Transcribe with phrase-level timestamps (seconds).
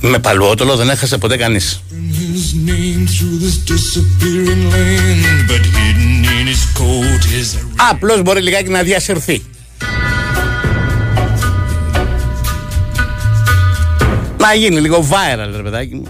[0.00, 1.80] Με παλαιότολο δεν έχασε ποτέ κανείς.
[7.90, 9.42] Απλώς μπορεί λιγάκι να διασυρθεί.
[14.38, 16.02] Να γίνει λίγο viral, βεβαιάκι.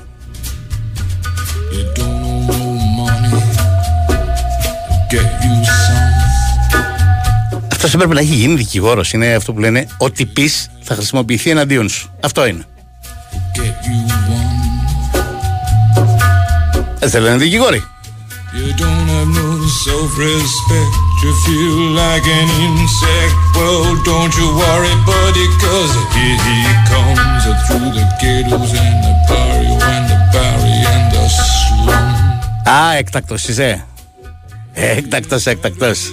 [7.87, 9.13] Αυτό έπρεπε να έχει γίνει δικηγόρος.
[9.13, 10.51] Είναι αυτό που λένε ότι πει
[10.83, 12.11] θα χρησιμοποιηθεί εναντίον σου.
[12.21, 12.65] Αυτό είναι.
[16.99, 17.85] Δεν θέλω να δικηγόρη.
[32.65, 33.85] Α, εκτακτός είσαι
[34.73, 36.11] Εκτακτός, εκτακτός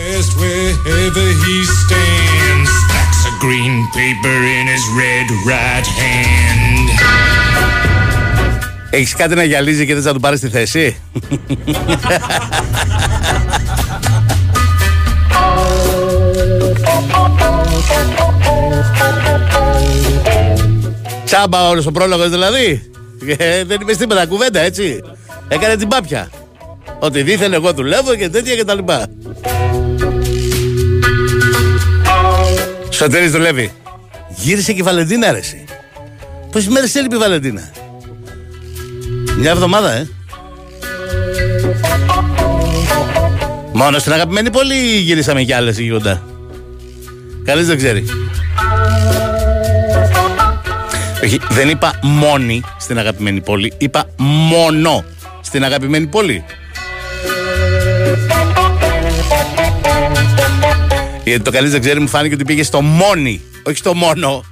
[0.00, 2.70] Is cast wherever he stands.
[2.84, 6.88] Stacks of green paper in his red right hand.
[8.90, 10.96] Έχεις κάτι να γυαλίζει και δεν θα του πάρεις τη θέση;
[21.24, 22.90] Τσάμπα όλος ο πρόλογος δηλαδή.
[23.36, 25.00] Ε, δεν είπε τίποτα κουβέντα έτσι.
[25.48, 26.30] Έκανε την πάπια.
[26.98, 29.06] Ότι δίθεν εγώ δουλεύω και τέτοια και τα λοιπά.
[33.00, 33.72] Σωτήρης δουλεύει.
[34.28, 35.64] Γύρισε και η Βαλεντίνα αρέσει.
[36.50, 37.70] Πόσες μέρες έλειπε η Βαλεντίνα;
[39.38, 40.08] Μια εβδομάδα, ε.
[43.72, 46.22] Μόνο στην αγαπημένη πόλη γυρίσαμε κι άλλες εκεί κοντά.
[47.44, 48.04] Κανείς δεν ξέρει.
[51.24, 53.72] Όχι, δεν είπα μόνη στην αγαπημένη πόλη.
[53.78, 54.04] Είπα
[54.50, 55.04] μόνο
[55.40, 56.44] στην αγαπημένη πόλη.
[61.24, 64.44] Γιατί το κανείς δεν ξέρει μου φάνηκε ότι πήγε στο μόνη, όχι στο μόνο.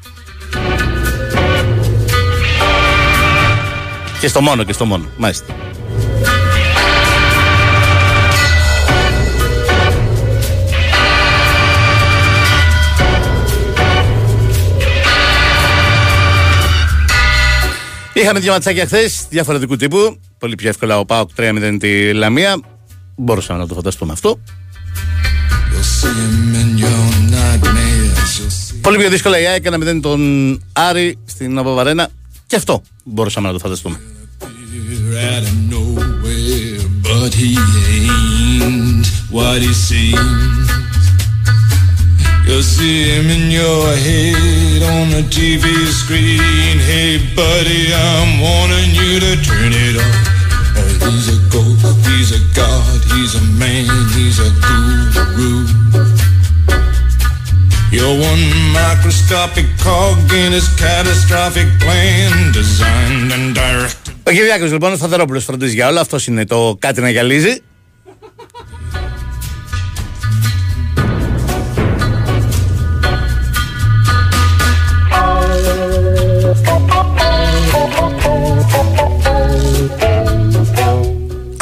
[4.21, 5.05] Και στο μόνο και στο μόνο.
[5.17, 5.55] Μάλιστα.
[18.12, 20.21] Είχαμε δύο ματσάκια χθες διαφορετικού τύπου.
[20.39, 22.61] Πολύ πιο εύκολα ο Πάοκ 3-0 τη Λαμία.
[23.17, 24.41] Μπορούσαμε να το φανταστούμε αυτό.
[25.78, 28.39] You'll see him in your nightmares.
[28.39, 30.21] You'll see Πολύ πιο δύσκολα η ΑΕΚ 1-0 τον
[30.72, 32.09] Άρη στην Νοβαβαρένα.
[32.47, 34.00] Και αυτό μπορούσαμε να το φανταστούμε.
[34.89, 37.50] here out of nowhere, but he
[37.94, 39.06] ain't
[39.37, 40.66] what he seems.
[42.47, 45.65] You'll see him in your head on the TV
[46.01, 46.77] screen.
[46.91, 50.19] Hey, buddy, I'm warning you to turn it off.
[50.78, 52.78] Uh, he's a ghost, he's a god,
[53.18, 53.86] he's a man,
[54.16, 55.53] he's a guru.
[57.97, 58.44] You're one
[58.78, 64.12] microscopic cog in his catastrophic plan, designed and directed.
[64.22, 66.00] Ο Κυριάκος λοιπόν, ο Σταθερόπουλος φροντίζει για όλα.
[66.00, 67.62] Αυτό είναι το κάτι να γυαλίζει.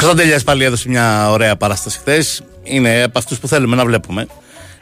[0.07, 2.41] Κωνσταντέλιας πάλι έδωσε μια ωραία παράσταση χθες.
[2.63, 4.27] Είναι από αυτούς που θέλουμε να βλέπουμε.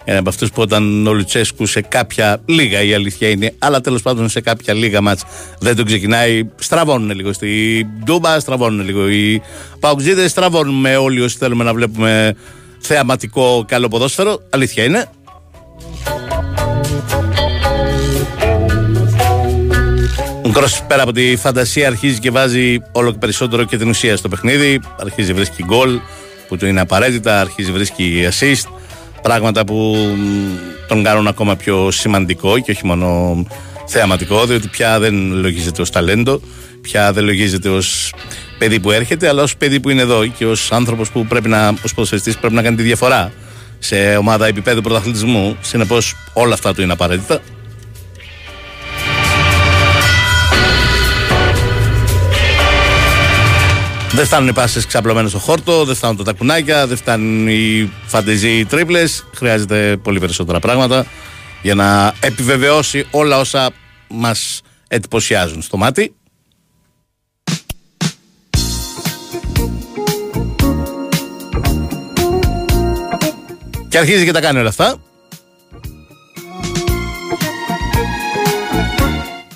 [0.05, 4.01] Είναι από αυτούς που όταν ο Λουτσέσκου σε κάποια λίγα η αλήθεια είναι, αλλά τέλος
[4.01, 5.23] πάντων σε κάποια λίγα μάτς
[5.59, 7.33] δεν τον ξεκινάει, στραβώνουν λίγο.
[7.33, 9.07] Στη Ντούμπα στραβώνουν λίγο.
[9.09, 9.41] Οι
[9.79, 12.35] Παουξίδε στραβώνουμε όλοι όσοι θέλουμε να βλέπουμε
[12.79, 14.39] θεαματικό καλό ποδόσφαιρο.
[14.49, 15.05] Αλήθεια είναι.
[20.55, 24.17] Ο Κρός πέρα από τη φαντασία αρχίζει και βάζει όλο και περισσότερο και την ουσία
[24.17, 24.79] στο παιχνίδι.
[24.99, 25.99] Αρχίζει βρίσκει γκολ
[26.47, 28.69] που του είναι απαραίτητα, αρχίζει βρίσκει assist.
[29.21, 29.95] πράγματα που
[30.87, 33.35] τον κάνουν ακόμα πιο σημαντικό και όχι μόνο
[33.85, 36.41] θεαματικό, διότι πια δεν λογίζεται ως ταλέντο,
[36.81, 38.13] πια δεν λογίζεται ως
[38.57, 41.67] παιδί που έρχεται, αλλά ως παιδί που είναι εδώ και ως άνθρωπος που πρέπει να,
[41.67, 43.31] ως ποδοσφαιριστής πρέπει να κάνει τη διαφορά
[43.79, 45.57] σε ομάδα επίπεδου πρωταθλητισμού.
[45.61, 47.41] Συνεπώς όλα αυτά του είναι απαραίτητα.
[54.15, 58.65] Δεν φτάνουν οι πάσες ξαπλωμένες στο χόρτο, δεν φτάνουν τα τακουνάκια, δεν φτάνουν οι φαντεζοί
[58.65, 59.25] τρίπλες.
[59.35, 61.05] Χρειάζεται πολύ περισσότερα πράγματα
[61.61, 63.69] για να επιβεβαιώσει όλα όσα
[64.07, 66.15] μας εντυπωσιάζουν στο μάτι.
[73.89, 74.95] Και αρχίζει και τα κάνει όλα αυτά.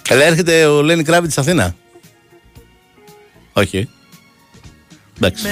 [0.01, 1.75] Καλά έρχεται ο Λένι Κράβιτς της Αθήνα.
[3.53, 3.89] Όχι.
[5.18, 5.46] Εντάξει.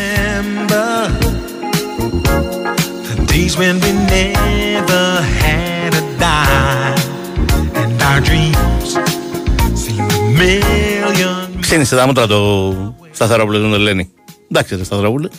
[11.60, 12.74] Ξύνησε τα μούτρα το
[13.10, 14.10] Σταθερόπουλο τον Ελένη.
[14.50, 15.30] Εντάξει ρε Σταθερόπουλο.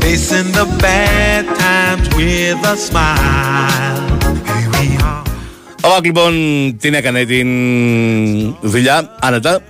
[0.00, 4.10] Facing the bad times with a smile.
[5.85, 6.33] Ο Βάκ λοιπόν
[6.79, 7.47] την έκανε την
[8.61, 9.61] δουλειά άνετα.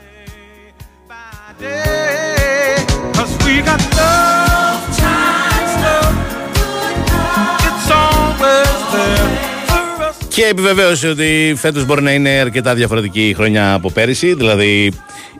[10.27, 14.33] Και επιβεβαίωσε ότι φέτος μπορεί να είναι αρκετά διαφορετική χρονιά από πέρυσι.
[14.33, 14.91] Δηλαδή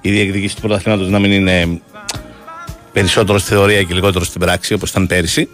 [0.02, 1.82] η διεκδικήση του πρωταθλήματος να μην είναι
[2.94, 5.50] περισσότερο στη θεωρία και λιγότερο στην πράξη όπως ήταν πέρυσι.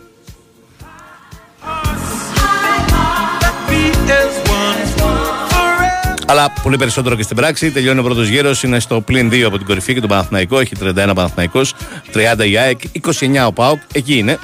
[6.32, 7.72] Αλλά πολύ περισσότερο και στην πράξη.
[7.72, 10.60] Τελειώνει ο πρώτος γύρος, είναι στο πλην 2 από την κορυφή και τον Παναθηναϊκό.
[10.60, 11.74] Έχει 31 Παναθηναϊκός,
[12.14, 13.80] 30 η ΑΕΚ, 29 ο ΠΑΟΚ.
[13.94, 14.40] Εκεί είναι.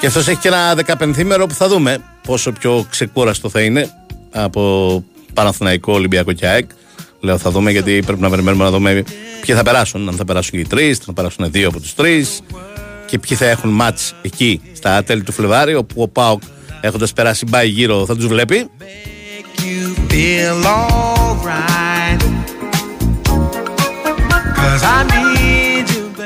[0.00, 3.90] Και αυτός έχει και ένα 15 που θα δούμε πόσο πιο ξεκούραστο θα είναι
[4.30, 5.04] από
[5.34, 6.70] Παναθηναϊκό, Ολυμπιακό και ΑΕΚ.
[7.20, 9.04] Λέω θα δούμε γιατί πρέπει να περιμένουμε να δούμε
[9.40, 10.08] ποιοι θα περάσουν.
[10.08, 12.40] Αν θα περάσουν και οι τρεις, θα περάσουν δύο από τους τρεις
[13.06, 16.42] και ποιοι θα έχουν μάτς εκεί στα τέλη του Φλεβάρι, όπου ο Πάοκ
[16.80, 18.70] έχοντας περάσει μπάι γύρω θα τους βλέπει.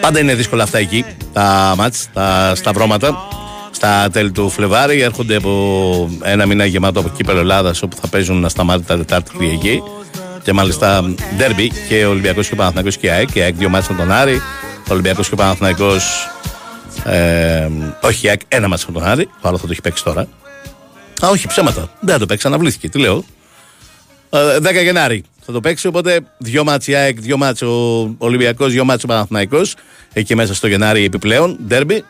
[0.00, 3.28] Πάντα είναι δύσκολα αυτά εκεί, τα μάτς, τα σταυρώματα.
[3.70, 8.44] Στα τέλη του Φλεβάρι έρχονται από ένα μήνα γεμάτο από κύπελο Ελλάδας όπου θα παίζουν
[8.44, 9.82] ασταμάτητα Τετάρτη Κυριακή.
[10.42, 13.32] Και μάλιστα ντέρμπι και ο Ολυμπιακός και ο Παναθηναϊκός και η ΑΕΚ.
[13.32, 14.40] Και η ΑΕΚ δύο μάτια τον Άρη.
[14.88, 16.28] Ο Ολυμπιακός και ο Παναθηναϊκός
[17.04, 17.68] ε,
[18.00, 19.24] όχι, η ΑΕΚ ένα μάτια τον Άρη.
[19.24, 20.26] Το άλλος θα το έχει παίξει τώρα.
[21.24, 21.90] Α, όχι, ψέματα.
[22.00, 22.88] Δεν θα το παίξει, αναβλήθηκε.
[22.88, 23.24] Τι λέω.
[24.30, 25.86] 10 ε, Γενάρη θα το παίξει.
[25.86, 29.60] Οπότε δύο μάτς η ΑΕΚ, δύο μάτς ο Ολυμπιακός, δύο μάτς ο Παναθυναϊκό.
[30.12, 31.58] Εκεί μέσα στο Γενάρη επιπλέον.
[31.66, 32.04] Ντέρμπι.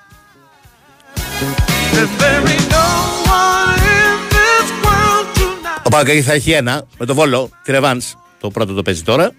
[5.82, 8.14] Ο Παγκαγή θα έχει ένα με το βόλο, τη Ρεβάνς.
[8.40, 9.32] Το πρώτο το παίζει τώρα.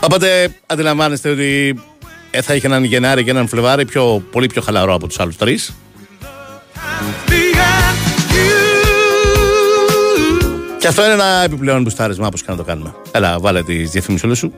[0.00, 1.80] Οπότε αντιλαμβάνεστε ότι
[2.34, 5.36] ε, θα είχε έναν Γενάρη και έναν Φλεβάρη πιο, πολύ πιο χαλαρό από τους άλλους
[5.36, 5.74] τρεις.
[10.78, 12.94] Και αυτό είναι ένα επιπλέον μπουστάρισμα όπως και να το κάνουμε.
[13.12, 14.52] Έλα, βάλε τις διαφήμισεις όλες σου.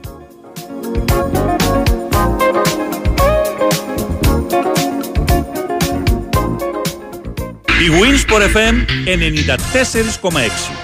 [7.85, 8.75] Η Winsport FM
[10.23, 10.84] 94,6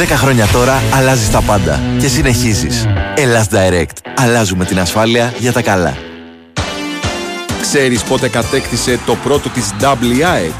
[0.00, 2.86] 10 χρόνια τώρα αλλάζεις τα πάντα και συνεχίζεις.
[3.14, 4.10] Ελλάς Direct.
[4.16, 5.96] Αλλάζουμε την ασφάλεια για τα καλά.
[7.60, 10.52] Ξέρεις πότε κατέκτησε το πρώτο της WIAEC.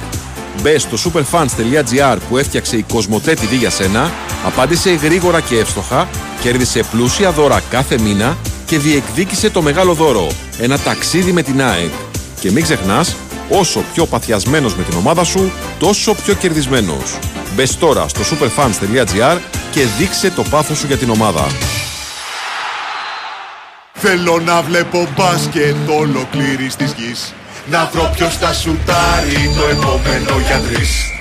[0.63, 4.11] Μπες στο superfans.gr που έφτιαξε η Κοσμοτέ TV για σένα,
[4.45, 6.09] απάντησε γρήγορα και εύστοχα,
[6.41, 10.27] κέρδισε πλούσια δώρα κάθε μήνα και διεκδίκησε το μεγάλο δώρο,
[10.59, 11.93] ένα ταξίδι με την ΑΕΚ.
[12.41, 13.17] Και μην ξεχνάς,
[13.49, 17.19] όσο πιο παθιασμένος με την ομάδα σου, τόσο πιο κερδισμένος.
[17.55, 19.39] Μπε τώρα στο superfans.gr
[19.71, 21.47] και δείξε το πάθος σου για την ομάδα.
[23.93, 27.35] Θέλω να βλέπω μπάσκετ ολοκλήρης της γης
[27.71, 31.21] Να βρω ποιος θα σουτάρει το επόμενο για τρεις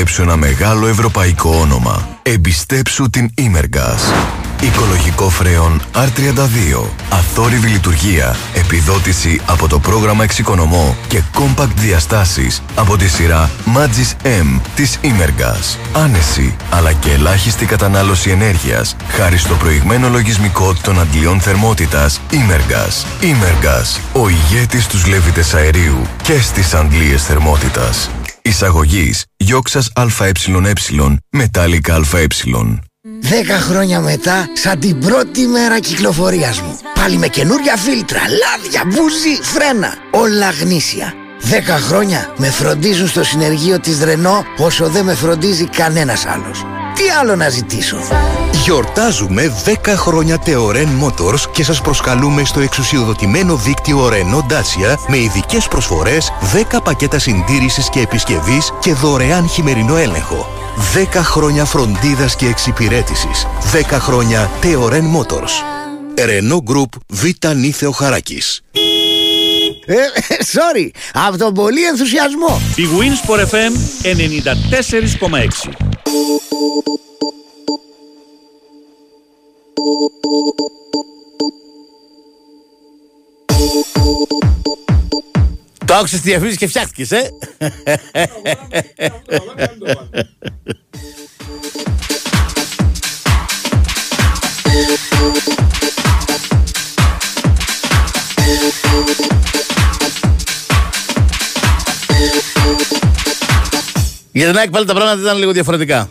[0.01, 2.07] εμπιστέψου ένα μεγάλο ευρωπαϊκό όνομα.
[2.23, 4.13] Εμπιστέψου την Imergas.
[4.61, 6.85] Οικολογικό φρέον R32.
[7.09, 8.35] Αθόρυβη λειτουργία.
[8.53, 15.77] Επιδότηση από το πρόγραμμα Εξοικονομώ και compact διαστάσεις από τη σειρά Magis M της Imergas.
[15.93, 23.23] Άνεση αλλά και ελάχιστη κατανάλωση ενέργειας χάρη στο προηγμένο λογισμικό των αντλιών θερμότητας Imergas.
[23.23, 24.19] Imergas.
[24.21, 28.09] Ο ηγέτης τους λέβητες αερίου και στις αντλίες θερμότητας.
[28.41, 30.31] Εισαγωγής Γιώξας ΑΕΕ
[31.29, 32.27] Μετάλλικα ΑΕ.
[33.21, 36.79] Δέκα χρόνια μετά, σαν την πρώτη μέρα κυκλοφορίας μου.
[36.95, 39.93] Πάλι με καινούρια φίλτρα, λάδια, μπούζι, φρένα.
[40.11, 41.13] Όλα γνήσια.
[41.39, 46.65] Δέκα χρόνια με φροντίζουν στο συνεργείο της Ρενό όσο δεν με φροντίζει κανένας άλλος.
[46.95, 47.97] Τι άλλο να ζητήσω;
[48.63, 55.67] Γιορτάζουμε 10 χρόνια Teoren Motors και σας προσκαλούμε στο εξουσιοδοτημένο δίκτυο Renault Dacia με ειδικές
[55.67, 56.31] προσφορές
[56.73, 60.47] 10 πακέτα συντήρησης και επισκευής και δωρεάν χειμερινό έλεγχο.
[61.13, 63.47] 10 χρόνια φροντίδας και εξυπηρέτησης.
[63.71, 65.53] 10 χρόνια Teoren Motors.
[66.15, 67.23] Renault Group Β.
[67.55, 68.61] Νίθεο Χαράκης.
[69.85, 69.95] Ε,
[70.53, 72.61] sorry, από τον πολύ ενθουσιασμό.
[72.75, 73.73] Η Winsport FM
[75.69, 75.90] 94,6.
[85.85, 86.67] Το άκουσες στη διαφήμιση και.
[104.32, 106.10] Για την ΑΕΚ πάλι τα πράγματα ήταν λίγο διαφορετικά.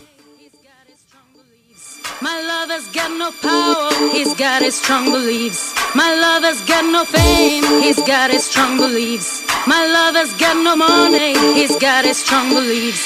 [2.28, 5.62] My lover's got no power, he's got his strong beliefs.
[6.00, 9.28] My lover's got no fame, he's got his strong beliefs.
[9.72, 13.04] My lover's got no money, he's got his strong beliefs.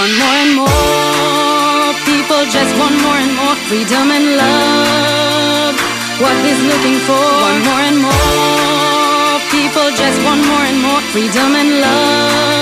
[0.00, 5.74] One more and more people just want more and more freedom and love.
[6.22, 9.02] What he's looking for, one more and more
[9.50, 12.55] people just want more and more freedom and love.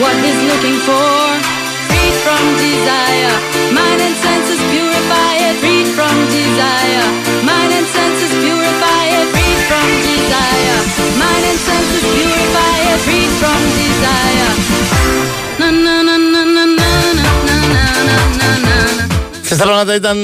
[0.00, 1.12] What he's looking for,
[1.88, 3.34] freed from desire,
[3.78, 7.06] mind and senses purify it, freed from desire,
[7.48, 10.78] mind and senses purify it, freed from desire,
[11.22, 14.50] mind and senses purify it, freed from desire.
[15.60, 16.86] Na na na na na na
[17.18, 18.76] na na na na na na.
[19.44, 20.18] Χθε τα πράγματα ήταν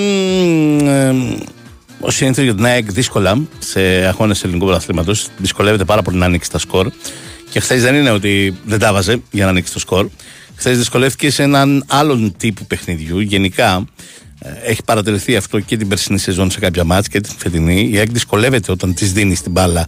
[0.89, 1.15] ε,
[2.01, 5.13] ω συνήθω για την ΑΕΚ δύσκολα σε αγώνε ελληνικού πρωταθλήματο.
[5.37, 6.91] Δυσκολεύεται πάρα πολύ να ανοίξει τα σκορ.
[7.51, 10.09] Και χθες δεν είναι ότι δεν τα βάζε για να ανοίξει το σκορ.
[10.55, 13.21] Χθες δυσκολεύτηκε σε έναν άλλον τύπου παιχνιδιού.
[13.21, 13.85] Γενικά
[14.39, 17.89] ε, έχει παρατηρηθεί αυτό και την περσινή σεζόν σε κάποια ματς και την φετινή.
[17.93, 19.87] Η ΑΕΚ δυσκολεύεται όταν της δίνει την μπάλα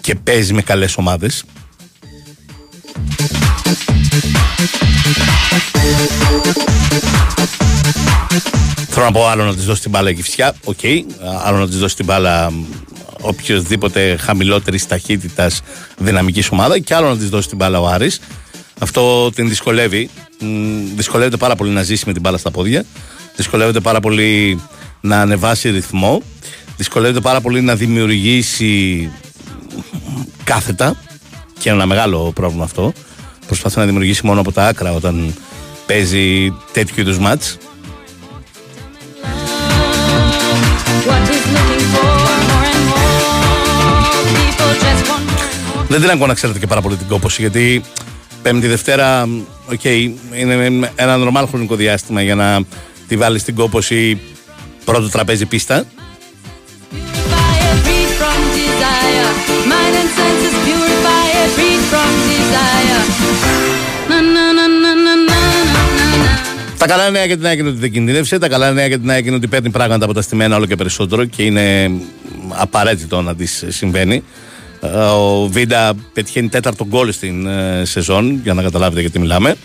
[0.00, 1.44] και παίζει με καλές ομάδες.
[8.88, 10.78] Θέλω να πω άλλο να της δώσει την μπάλα η Κηφισιά, οκέι.
[11.44, 12.52] Άλλο να της δώσει την μπάλα
[13.22, 15.60] οποιοδήποτε χαμηλότερης ταχύτητας
[15.98, 18.20] δυναμικής ομάδα και άλλο να της δώσει την μπάλα ο Άρης.
[18.78, 20.10] Αυτό την δυσκολεύει.
[20.40, 20.46] Μ,
[20.96, 22.84] Δυσκολεύεται πάρα πολύ να ζήσει με την μπάλα στα πόδια.
[23.36, 24.60] Δυσκολεύεται πάρα πολύ
[25.00, 26.22] να ανεβάσει ρυθμό.
[26.76, 29.10] Δυσκολεύεται πάρα πολύ να δημιουργήσει
[30.44, 30.96] κάθετα.
[31.58, 32.92] Και είναι ένα μεγάλο πρόβλημα αυτό.
[33.46, 35.34] Προσπαθεί να δημιουργήσει μόνο από τα άκρα όταν
[35.86, 37.56] παίζει τέτοιου είδους μάτς.
[41.04, 41.71] What he's
[45.92, 47.82] Δεν την ακούω να ξέρετε και πάρα πολύ την κόπωση γιατί
[48.42, 49.28] Πέμπτη Δευτέρα,
[49.72, 52.60] οκ, είναι ένα νορμάλ χρονικό διάστημα για να
[53.08, 54.20] τη βάλεις στην κόπωση
[54.84, 55.84] πρώτο τραπέζι πίστα.
[55.84, 59.28] Purified, freed from desire.
[59.72, 63.00] Mind and senses purified, freed from desire.
[64.10, 65.42] Na na na na na na
[65.96, 66.30] na na.
[66.78, 68.38] Τα καλά νέα για την ΑΕΚ είναι ότι δεν κινδύνευσε.
[68.38, 70.76] Τα καλά νέα για την ΑΕΚ είναι ότι παίρνει πράγματα από τα στημένα όλο και
[70.76, 71.90] περισσότερο και είναι
[72.48, 74.22] απαραίτητο να τη συμβαίνει.
[74.82, 79.56] Ε, Ο Βίντα πετυχαίνει τέταρτο γκολ στην ε, σεζόν, για να καταλάβετε γιατί μιλάμε.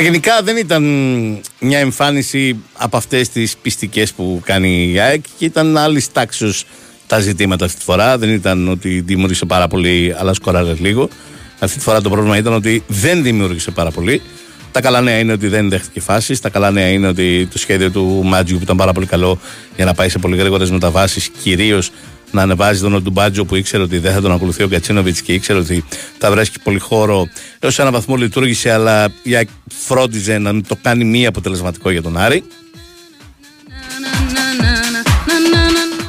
[0.00, 0.82] Αλλά γενικά δεν ήταν
[1.60, 6.64] μια εμφάνιση από αυτές τις πιστικές που κάνει η ΑΕΚ και ήταν άλλης τάξης
[7.06, 8.18] τα ζητήματα αυτή τη φορά.
[8.18, 11.08] Δεν ήταν ότι δημιούργησε πάρα πολύ, αλλά σκοράρε λίγο.
[11.58, 14.22] Αυτή τη φορά το πρόβλημα ήταν ότι δεν δημιούργησε πάρα πολύ.
[14.72, 16.40] Τα καλά νέα είναι ότι δεν δέχτηκε φάσεις.
[16.40, 19.40] Τα καλά νέα είναι ότι το σχέδιο του Μάτζιου που ήταν πάρα πολύ καλό
[19.76, 21.90] για να πάει σε πολύ γρήγορες μεταβάσεις, κυρίως
[22.30, 25.58] να ανεβάζει τον Οντουμπάτζο που ήξερε ότι δεν θα τον ακολουθεί ο Γκατσίνοβιτ και ήξερε
[25.58, 25.84] ότι
[26.18, 27.28] θα βρέσει πολύ χώρο.
[27.58, 29.12] Έως ένα βαθμό λειτουργήσε, αλλά
[29.68, 32.44] φρόντιζε να μην το κάνει μη αποτελεσματικό για τον Άρη.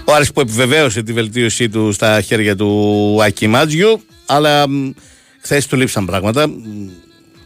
[0.05, 4.65] Ο Άρης που επιβεβαίωσε τη βελτίωσή του στα χέρια του Άκη Μάτζιου, αλλά
[5.41, 6.47] χθες του λείψαν πράγματα.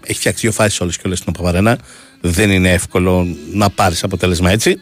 [0.08, 1.78] Έχει φτιάξει δύο φάσεις όλες και όλες στην Παπαρένα.
[2.22, 4.82] Δεν είναι εύκολο να πάρεις αποτέλεσμα έτσι.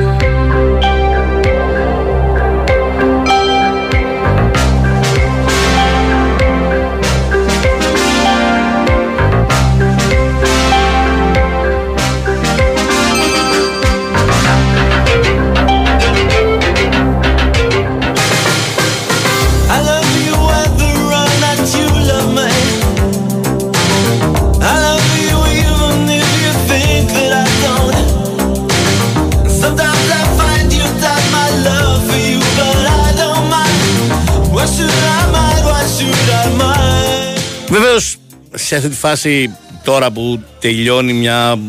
[38.71, 41.59] σε αυτή τη φάση τώρα που τελειώνει μια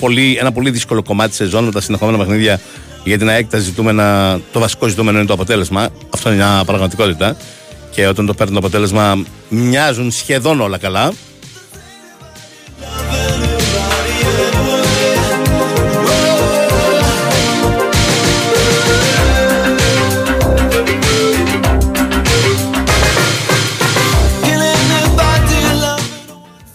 [0.00, 2.60] πολύ, ένα πολύ δύσκολο κομμάτι της σεζόν με τα συνεχόμενα παιχνίδια
[3.04, 5.88] για την ΑΕΚ ζητούμενα, το βασικό ζητούμενο είναι το αποτέλεσμα.
[6.10, 7.36] Αυτό είναι μια πραγματικότητα.
[7.90, 11.12] Και όταν το παίρνουν το αποτέλεσμα, μοιάζουν σχεδόν όλα καλά.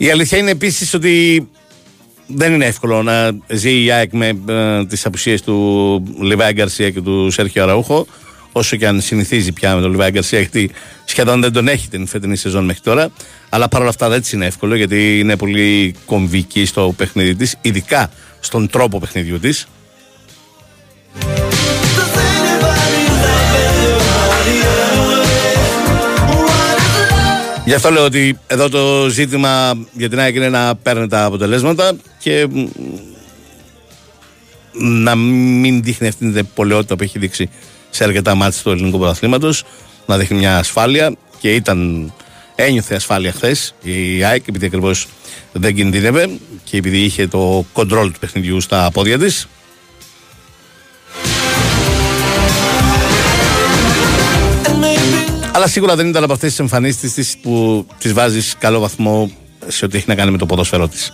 [0.01, 1.47] Η αλήθεια είναι επίσης ότι
[2.27, 7.01] δεν είναι εύκολο να ζει η ΑΕΚ με ε, τις απουσίες του Λιβάη Γκαρσία και
[7.01, 8.07] του Σέρχιο Αραούχο.
[8.51, 10.71] Όσο και αν συνηθίζει πια με τον Λιβάη Γκαρσία, γιατί
[11.05, 13.09] σχεδόν δεν τον έχει την φετινή σεζόν μέχρι τώρα.
[13.49, 18.69] Αλλά παρόλα αυτά δεν είναι εύκολο, γιατί είναι πολύ κομβική στο παιχνίδι της, ειδικά στον
[18.69, 19.67] τρόπο παιχνιδιού της.
[27.65, 31.93] Γι' αυτό λέω ότι εδώ το ζήτημα για την ΑΕΚ είναι να παίρνει τα αποτελέσματα
[32.19, 32.47] και
[34.71, 37.49] να μην δείχνει αυτήν την πολαιότητα που έχει δείξει
[37.89, 39.63] σε αρκετά μάτια του ελληνικού πρωταθλήματος,
[40.05, 42.11] να δείχνει μια ασφάλεια και ήταν,
[42.55, 45.07] ένιωθε ασφάλεια χθες η ΑΕΚ επειδή ακριβώς
[45.51, 46.29] δεν κινδύνευε
[46.63, 49.47] και επειδή είχε το κοντρόλ του παιχνιδιού στα πόδια της
[55.53, 59.31] Αλλά σίγουρα δεν ήταν από αυτές τις εμφανίσεις της που τη βάζεις καλό βαθμό
[59.67, 61.11] σε ό,τι έχει να κάνει με το ποδόσφαιρό της.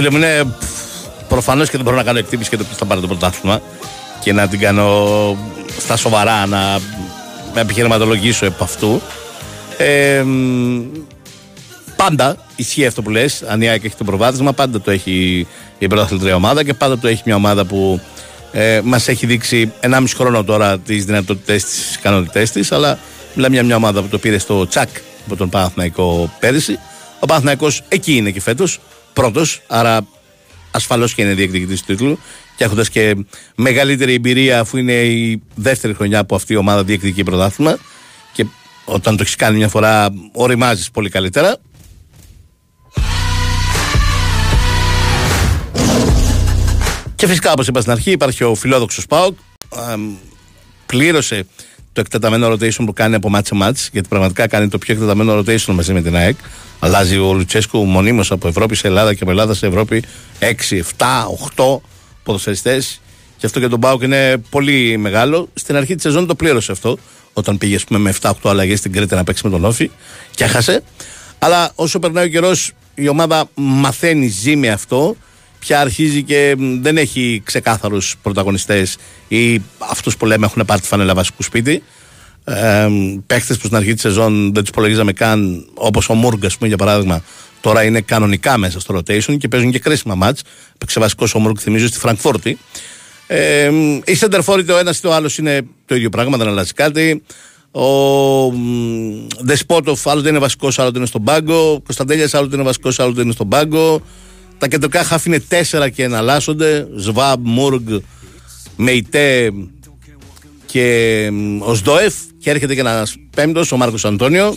[0.00, 0.54] Φίλε μου, είναι
[1.28, 3.60] προφανώς και δεν μπορώ να κάνω εκτίμηση και το ποιο θα πάρει το πρωτάθλημα
[4.20, 5.36] και να την κάνω
[5.78, 6.78] στα σοβαρά, να
[7.54, 9.00] με επιχειρηματολογήσω επ' αυτού.
[9.76, 10.24] Ε,
[11.96, 13.42] πάντα ισχύει αυτό που λες.
[13.42, 15.46] Αν η ΑΕΚ έχει το προβάδισμα, πάντα το έχει
[15.78, 18.00] η πρωταθλητρία ομάδα και πάντα το έχει μια ομάδα που
[18.52, 22.72] ε, μας έχει δείξει 1,5 χρόνο τώρα τις δυνατότητέ τη, τις ικανότητέ της.
[22.72, 22.98] Αλλά
[23.34, 24.88] μιλάμε για μια ομάδα που το πήρε στο τσακ
[25.26, 26.78] από τον Παναθηναϊκό πέρυσι.
[27.20, 28.80] Ο Παναθηναϊκός εκεί είναι και φέτος
[29.12, 30.06] πρώτος, άρα
[30.70, 32.18] ασφαλώς και είναι διεκδικητής του τίτλου.
[32.56, 33.16] Και έχοντας και
[33.54, 37.78] μεγαλύτερη εμπειρία, αφού είναι η δεύτερη χρονιά που αυτή η ομάδα διεκδικεί πρωτάθλημα.
[38.32, 38.46] Και
[38.84, 41.56] όταν το έχεις κάνει μια φορά, οριμάζεις πολύ καλύτερα.
[47.14, 49.38] Και φυσικά, όπως είπα στην αρχή, υπάρχει ο φιλόδοξος Πάοκ.
[50.86, 51.46] Πλήρωσε
[51.92, 55.74] το εκτεταμένο rotation που κάνει από μάτσε μάτς γιατί πραγματικά κάνει το πιο εκτεταμένο rotation
[55.74, 56.36] μαζί με την ΑΕΚ
[56.78, 60.04] αλλάζει ο Λουτσέσκου μονίμως από Ευρώπη σε Ελλάδα και από Ελλάδα σε Ευρώπη
[60.40, 60.80] 6, 7,
[61.56, 61.80] 8
[62.22, 63.00] ποδοσφαιριστές
[63.36, 65.48] Και αυτό για τον Πάουκ είναι πολύ μεγάλο.
[65.54, 66.98] Στην αρχή της σεζόν το πλήρωσε αυτό.
[67.32, 69.90] Όταν πήγε πούμε, με 7-8 αλλαγές στην Κρήτη να παίξει με τον Όφη
[70.34, 70.82] και έχασε.
[71.38, 75.16] Αλλά όσο περνάει ο καιρός, η ομάδα μαθαίνει, ζει με αυτό.
[75.60, 78.96] Πια αρχίζει και δεν έχει ξεκάθαρους πρωταγωνιστές
[79.28, 81.82] ή αυτούς που λέμε έχουν πάρει τη φανέλα βασικού σπίτι.
[82.44, 82.88] Ε,
[83.26, 87.22] Παίχτες που στην αρχή της σεζόν δεν τους υπολογίζαμε καν, όπως ο Μούργκ, για παράδειγμα,
[87.60, 90.42] τώρα είναι κανονικά μέσα στο rotation και παίζουν και κρίσιμα μάτς.
[90.78, 92.58] Παίξε βασικός ο Μούργκ, θυμίζω, στη Φραγκφόρτη.
[93.26, 93.70] Ε,
[94.04, 97.22] οι σεντερφόροι το ένας ή το άλλος είναι το ίδιο πράγμα, δεν αλλάζει κάτι.
[97.72, 97.86] Ο
[99.40, 101.72] Δεσπότοφ άλλοτε είναι βασικός, άλλοτε είναι στον πάγκο.
[101.72, 104.02] Ο Κωνσταντέλια άλλοτε είναι βασικός, άλλοτε είναι στον πάγκο.
[104.60, 106.86] Τα κεντρικά χάφη είναι τέσσερα και εναλλάσσονται.
[106.96, 107.88] Σβάμπ, Μούργκ,
[108.76, 109.52] Μεϊτέ
[110.66, 112.14] και ο Σδόεφ.
[112.38, 114.56] Και έρχεται και ένας πέμπτος, ο Μάρκος Αντώνιο.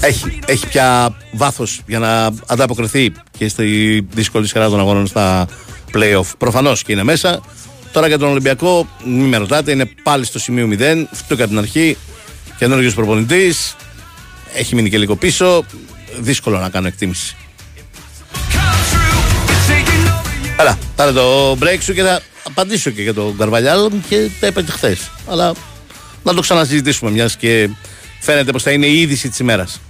[0.00, 5.48] Έχει, έχει πια βάθος για να ανταποκριθεί και στη δύσκολη σειρά των αγώνων στα
[5.94, 6.32] playoff.
[6.38, 7.40] Προφανώς και είναι μέσα.
[7.92, 11.06] Τώρα για τον Ολυμπιακό, μην με ρωτάτε, είναι πάλι στο σημείο 0.
[11.12, 11.96] Αυτό κατά την αρχή.
[12.58, 13.76] Καινούριο προπονητής.
[14.54, 15.64] Έχει μείνει και λίγο πίσω.
[16.18, 17.36] Δύσκολο να κάνω εκτίμηση.
[20.58, 24.62] Έλα, πάρε το break σου και θα απαντήσω και για τον Καρβαλιάλ και τα είπα
[24.62, 25.10] και χθες.
[25.28, 25.52] Αλλά
[26.22, 27.68] να το ξανασυζητήσουμε μιας και
[28.20, 29.80] φαίνεται πως θα είναι η είδηση της ημέρας.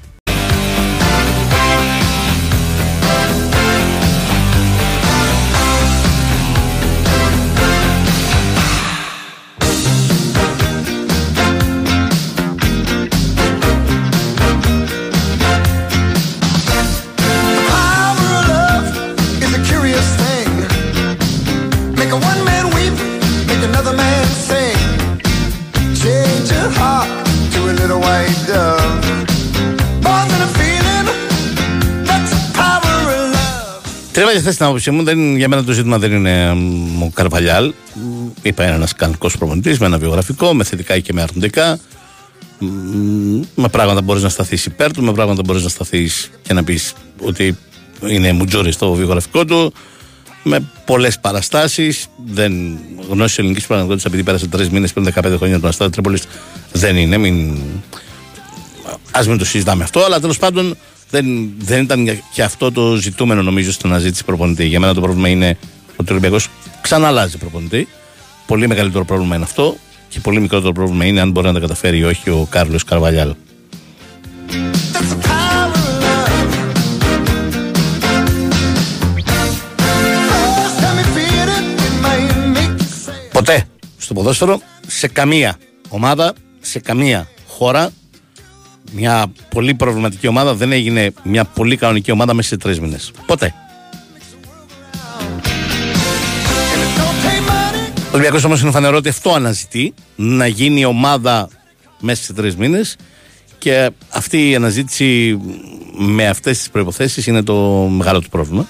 [34.44, 36.50] Και χθε την άποψή μου, δεν, για μένα το ζήτημα δεν είναι
[37.04, 37.72] ο Καρβαλιάλ.
[38.42, 41.78] Είπα, είναι ένας κανονικός προπονητής με ένα βιογραφικό, με θετικά και με αρνητικά.
[43.54, 46.94] Με πράγματα μπορείς να σταθείς υπέρ του, με πράγματα μπορείς να σταθείς και να πεις
[47.20, 47.58] ότι
[48.06, 49.72] είναι μουτζόρι στο βιογραφικό του.
[50.42, 52.06] Με πολλές παραστάσεις.
[52.26, 52.78] Δεν
[53.10, 56.22] γνώση ελληνικής πραγματικότητας επειδή πέρασε τρεις μήνες πριν 15 χρόνια τον Αστέρα Τρίπολης
[56.72, 57.18] δεν είναι.
[57.18, 57.58] Μην...
[59.10, 60.76] Α μην το συζητάμε αυτό, αλλά τέλος πάντων
[61.10, 64.64] δεν, δεν ήταν και αυτό το ζητούμενο νομίζω στην αναζήτηση προπονητή.
[64.64, 65.58] Για μένα το πρόβλημα είναι
[65.96, 66.48] ότι ο Ολυμπιακός
[66.80, 67.88] ξαναλάζει προπονητή.
[68.46, 69.76] Πολύ μεγαλύτερο πρόβλημα είναι αυτό
[70.08, 73.34] και πολύ μικρότερο πρόβλημα είναι αν μπορεί να τα καταφέρει ή όχι ο Κάρλος Καρβαλιάλ.
[83.32, 83.64] Ποτέ
[83.98, 87.90] στο ποδόσφαιρο, σε καμία ομάδα, σε καμία χώρα
[88.92, 93.12] μια πολύ προβληματική ομάδα δεν έγινε μια πολύ κανονική ομάδα μέσα σε τρεις μήνες.
[93.26, 93.54] Ποτέ.
[98.06, 101.48] Ο Ολυμπιακός όμως είναι φανερό ότι αυτό αναζητεί να γίνει ομάδα
[102.00, 102.96] μέσα σε τρεις μήνες
[103.58, 105.38] και αυτή η αναζήτηση
[105.96, 107.54] με αυτές τις προποθέσει είναι το
[107.90, 108.66] μεγάλο του πρόβλημα.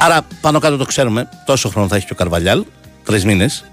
[0.00, 2.64] Άρα πάνω κάτω το ξέρουμε, τόσο χρόνο θα έχει και ο Καρβαλιάλ,
[3.04, 3.64] τρεις μήνες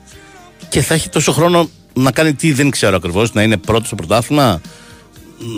[0.69, 3.95] και θα έχει τόσο χρόνο να κάνει τι δεν ξέρω ακριβώς, να είναι πρώτος στο
[3.95, 4.61] πρωτάθλημα,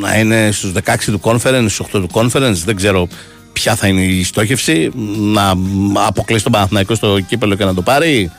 [0.02, 3.08] να είναι στους 16 του conference, στους 8 του conference, δεν ξέρω
[3.54, 5.54] ποια θα είναι η στόχευση, να
[5.93, 8.32] αποκλείσει τον Παναθηναϊκό στο κύπελο και να το πάρει.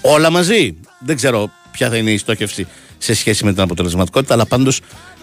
[0.00, 0.76] Όλα μαζί.
[0.98, 2.66] Δεν ξέρω ποια θα είναι η στόχευση
[2.98, 4.80] σε σχέση με την αποτελεσματικότητα, αλλά πάντως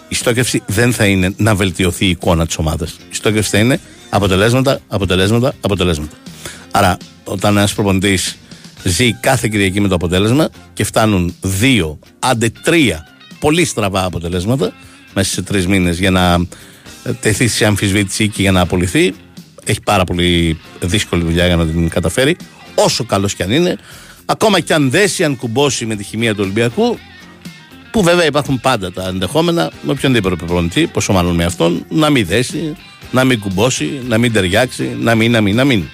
[0.08, 2.96] η στόχευση δεν θα είναι να βελτιωθεί η εικόνα της ομάδας.
[3.10, 6.16] Η στόχευση θα είναι αποτελέσματα, αποτελέσματα, αποτελέσματα.
[6.70, 8.38] Άρα, όταν ένας προπονητής
[8.82, 13.08] ζει κάθε Κυριακή με το αποτέλεσμα και φτάνουν δύο, άντε τρία
[13.40, 14.72] πολύ στραβά αποτελέσματα
[15.14, 16.32] μέσα σε τρεις μήνες για να
[17.04, 19.14] ε, τεθεί σε αμφισβήτηση και για να απολυθεί.
[19.64, 22.36] Έχει πάρα πολύ δύσκολη δουλειά για να την καταφέρει.
[22.74, 23.76] Όσο καλός κι αν είναι,
[24.24, 26.98] ακόμα κι αν δέσει, αν κουμπώσει με τη χημεία του Ολυμπιακού,
[27.90, 32.26] που βέβαια υπάρχουν πάντα τα ενδεχόμενα με οποιονδήποτε προπονητή, πόσο μάλλον με αυτόν, να μην
[32.26, 32.76] δέσει,
[33.10, 35.84] να μην κουμπώσει, να μην ταιριάξει, να μην, να μην, να μην.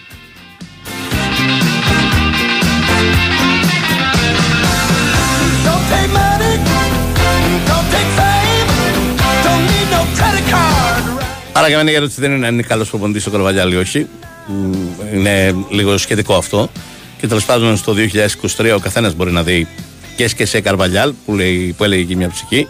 [11.64, 14.06] Άρα για μένα η ερώτηση δεν είναι αν είναι καλός προπονητή ο Καρβαλιάλ ή όχι.
[15.14, 16.70] Είναι λίγο σχετικό αυτό.
[17.20, 17.94] Και τέλος πάντων στο
[18.56, 19.66] 2023 ο καθένας μπορεί να δει
[20.16, 22.68] και και σε Καρβαλιάλ που, λέει, που έλεγε εκεί μια ψυχή.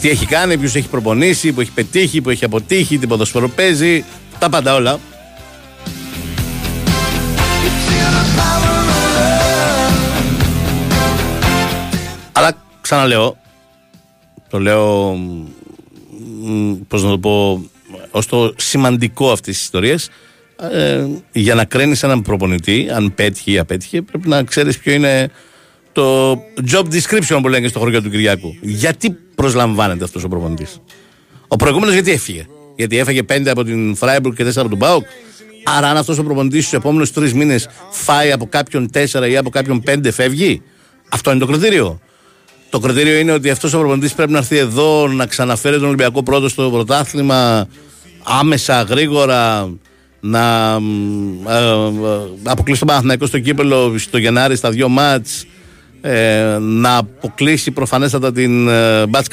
[0.00, 4.04] Τι έχει κάνει, ποιους έχει προπονήσει, που έχει πετύχει, που έχει αποτύχει, τι ποδοσφαιρό παίζει,
[4.38, 4.98] τα πάντα όλα.
[12.32, 13.36] Αλλά ξαναλέω,
[14.50, 15.18] το λέω,
[16.88, 17.64] πώς να το πω,
[18.10, 20.08] ως το σημαντικό αυτής της ιστορίας,
[20.72, 25.30] ε, για να κρίνεις έναν προπονητή, αν πέτυχε ή απέτυχε, πρέπει να ξέρεις ποιο είναι
[25.92, 26.30] το
[26.72, 28.56] job description που λένε στο χωριό του Κυριακού.
[28.60, 30.80] Γιατί προσλαμβάνεται αυτός ο προπονητής.
[31.48, 35.04] Ο προηγούμενος γιατί έφυγε; Γιατί έφαγε πέντε από την Φράιμπουργκ και τέσσερα από τον Μπάουκ.
[35.64, 39.50] Άρα, αν αυτός ο προπονητής στους επόμενους τρεις μήνες φάει από κάποιον τέσσερα ή από
[39.50, 40.62] κάποιον πέντε, φεύγει;
[41.08, 42.00] Αυτό είναι το κριτήριο.
[42.70, 46.22] Το κριτήριο είναι ότι αυτός ο προπονητής πρέπει να έρθει εδώ να ξαναφέρει τον Ολυμπιακό
[46.22, 47.68] πρώτος στο πρωτάθλημα
[48.22, 49.70] άμεσα, γρήγορα,
[50.20, 50.72] να
[51.48, 51.90] ε, ε,
[52.42, 55.46] αποκλείσει τον Παναθηναϊκό στο κύπελο στο Γενάρη στα δύο μάτς
[56.00, 59.28] ε, να αποκλείσει προφανέστατα την ε, Μπάτς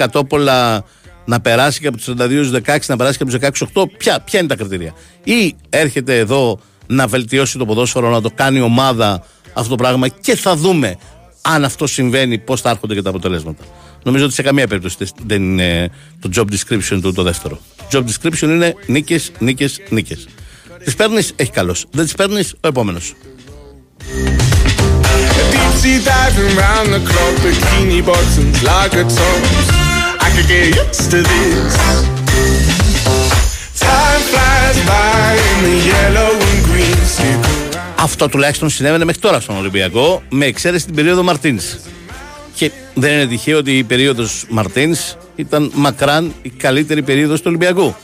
[1.26, 2.22] να περάσει και από τους 32
[2.66, 3.84] 16, να περάσει και από τους 16 8.
[3.98, 4.94] Ποια, ποια είναι τα κριτήρια.
[5.24, 10.36] Ή έρχεται εδώ να βελτιώσει το ποδόσφαιρο, να το κάνει ομάδα αυτό το πράγμα και
[10.36, 10.98] θα δούμε
[11.46, 13.64] αν αυτό συμβαίνει, πώς θα έρχονται και τα αποτελέσματα.
[14.04, 17.60] Νομίζω ότι σε καμία περίπτωση δεν είναι το job description του το δεύτερο.
[17.92, 20.28] Job description είναι νίκες, νίκες, νίκες.
[20.84, 21.76] Τις παίρνεις, έχει καλώ.
[21.92, 23.14] Δεν τις παίρνεις, ο επόμενος.
[30.26, 31.74] I could get used to this.
[33.82, 37.00] Time flies by in the yellow and green
[38.06, 41.64] Αυτό τουλάχιστον συνέβαινε μέχρι τώρα στον Ολυμπιακό, με εξαίρεση την περίοδο Μαρτίνς.
[42.56, 47.96] Και δεν είναι τυχαίο ότι η περίοδος Μαρτίνς ήταν μακράν η καλύτερη περίοδος του Ολυμπιακού.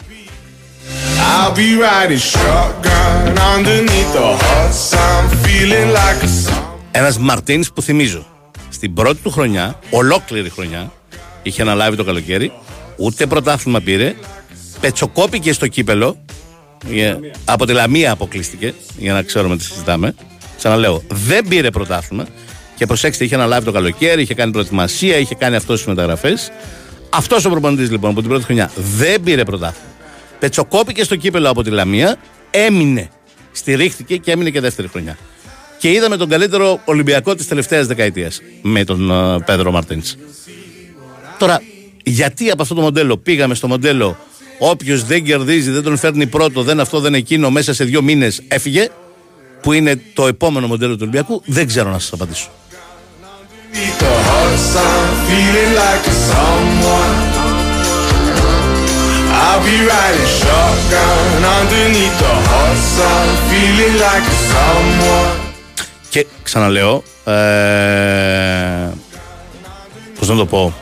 [6.92, 8.26] Ένας Μαρτίνς που θυμίζω
[8.70, 10.92] στην πρώτη του χρονιά, ολόκληρη χρονιά,
[11.44, 12.52] είχε αναλάβει το καλοκαίρι,
[12.98, 14.16] ούτε πρωτάθλημα πήρε,
[14.80, 16.18] πετσοκόπηκε στο κύπελο,
[17.46, 20.16] από τη Λαμία αποκλείστηκε, για να ξέρουμε τι συζητάμε.
[20.58, 22.28] Ξαναλέω, δεν πήρε πρωτάθλημα
[22.76, 26.52] και προσέξτε, είχε αναλάβει το καλοκαίρι, είχε κάνει προετοιμασία, είχε κάνει αυτός τις μεταγραφές.
[27.10, 29.90] Αυτός ο προπονητής λοιπόν που την πρώτη χρονιά δεν πήρε πρωτάθλημα.
[30.40, 32.16] Πετσοκόπηκε στο κύπελο από τη Λαμία,
[32.52, 33.10] έμεινε,
[33.52, 35.18] στηρίχθηκε και έμεινε και δεύτερη χρονιά.
[35.78, 40.16] Και είδαμε τον καλύτερο Ολυμπιακό της τελευταίας δεκαετίας με τον uh, Πέδρο Μαρτίνς.
[41.38, 41.62] Τώρα,
[42.04, 44.18] γιατί από αυτό το μοντέλο πήγαμε στο μοντέλο
[44.64, 48.42] όποιος δεν κερδίζει, δεν τον φέρνει πρώτο, δεν αυτό, δεν εκείνο, μέσα σε δύο μήνες
[48.48, 48.90] έφυγε,
[49.62, 52.50] που είναι το επόμενο μοντέλο του Ολυμπιακού, δεν ξέρω να σας απαντήσω.
[66.10, 67.32] Και ξαναλέω, ε,
[70.20, 70.74] πώς να το πω,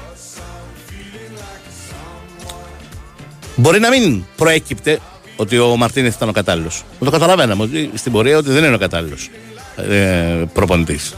[3.60, 5.00] Μπορεί να μην προέκυπτε
[5.36, 6.84] ότι ο Μαρτίνεθ ήταν ο κατάλληλος.
[7.00, 9.30] Το καταλαβαίναμε ότι στην πορεία ότι δεν είναι ο κατάλληλος
[9.76, 11.16] ε, προπονητής.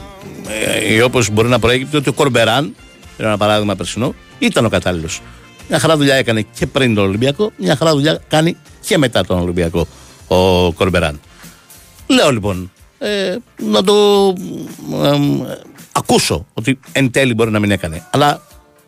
[0.65, 4.69] Ε, ή όπως μπορεί να προέκυπτε ότι ο Κορμπεράν, είναι ένα παράδειγμα περσινό, ήταν ο
[4.69, 5.21] κατάλληλος.
[5.69, 9.39] Μια χαρά δουλειά έκανε και πριν τον Ολυμπιακό, μια χαρά δουλειά κάνει και μετά τον
[9.39, 9.87] Ολυμπιακό
[10.27, 11.19] ο Κορμπεράν.
[12.07, 13.93] Λέω λοιπόν, ε, να το
[15.03, 15.17] ε,
[15.91, 18.07] ακούσω ότι εν τέλει μπορεί να μην έκανε.
[18.11, 18.41] Αλλά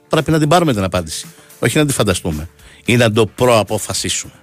[0.10, 1.26] πρέπει να την πάρουμε την απάντηση.
[1.60, 2.50] Όχι να τη φανταστούμε
[2.86, 4.34] ή να το προαποφασίσουμε.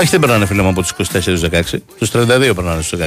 [0.00, 1.62] Όχι, δεν περνάνε φίλε μου από τους 24-16.
[1.98, 3.06] Του 32 περνάνε στους 16.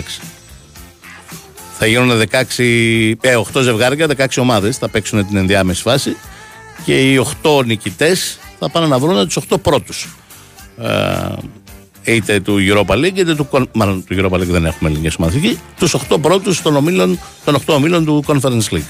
[1.77, 4.77] Θα γίνουν 16, ε, 8 ζευγάρια, 16 ομάδες.
[4.77, 6.15] Θα παίξουν την ενδιάμεση φάση
[6.85, 10.07] και οι 8 νικητές θα πάνε να βρουν τους 8 πρώτους.
[10.77, 13.69] Ε, είτε του Europa League είτε του.
[13.73, 17.73] Μάλλον του Europa League δεν έχουμε ελληνικέ ομάδε Τους 8 πρώτους των, ομίλων, των 8
[17.73, 18.89] ομίλων του Conference League.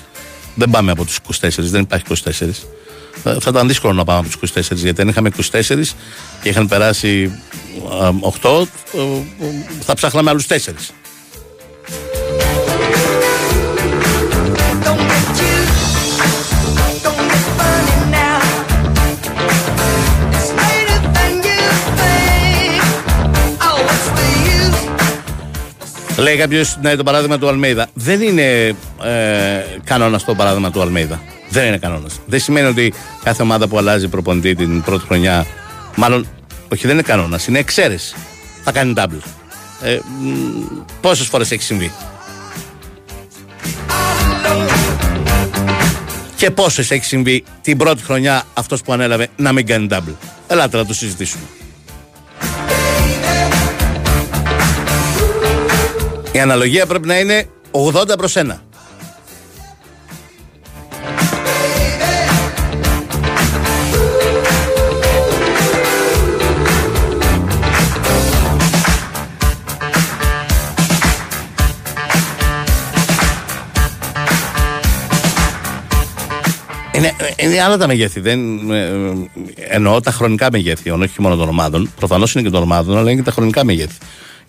[0.56, 2.66] Δεν πάμε από τους 24, δεν υπάρχει 24.
[3.24, 5.62] Θα, θα ήταν δύσκολο να πάμε από τους 24 γιατί αν είχαμε 24
[6.42, 7.40] και είχαν περάσει
[8.42, 9.00] 8, ε,
[9.80, 10.56] θα ψάχναμε άλλους 4.
[26.18, 27.88] Λέει κάποιος, ναι, το παράδειγμα του Αλμέιδα.
[27.94, 28.76] Δεν είναι ε,
[29.84, 31.22] κανόνας το παράδειγμα του Αλμέιδα.
[31.50, 32.20] Δεν είναι κανόνας.
[32.26, 32.94] Δεν σημαίνει ότι
[33.24, 35.46] κάθε ομάδα που αλλάζει προπονητή την πρώτη χρονιά.
[35.96, 36.28] Μάλλον,
[36.74, 37.48] όχι, δεν είναι κανόνας.
[37.48, 38.16] Είναι εξαίρεση.
[38.64, 39.22] Θα κάνει double.
[39.82, 40.00] Ε,
[41.02, 41.92] Πόσες φορές έχει συμβεί.
[46.36, 50.16] Και πόσες έχει συμβεί την πρώτη χρονιά αυτός που ανέλαβε να μην κάνει double.
[50.48, 51.44] Ελάτε να το συζητήσουμε.
[56.42, 58.58] Αναλογία πρέπει να είναι 80 προς 1.
[77.38, 78.20] Είναι, άλλα τα μεγέθη.
[78.20, 79.14] Δεν, ε, ε,
[79.56, 81.90] εννοώ τα χρονικά μεγέθη, όχι μόνο των ομάδων.
[81.96, 83.98] Προφανώς είναι και των ομάδων, αλλά είναι και τα χρονικά μεγέθη.